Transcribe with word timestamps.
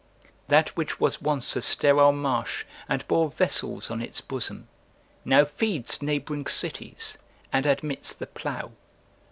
["That 0.47 0.69
which 0.69 0.99
was 0.99 1.21
once 1.21 1.55
a 1.55 1.61
sterile 1.61 2.11
marsh, 2.11 2.65
and 2.89 3.07
bore 3.07 3.29
vessels 3.29 3.91
on 3.91 4.01
its 4.01 4.19
bosom, 4.19 4.67
now 5.23 5.45
feeds 5.45 6.01
neighbouring 6.01 6.47
cities, 6.47 7.19
and 7.53 7.67
admits 7.67 8.15
the 8.15 8.25
plough." 8.25 8.71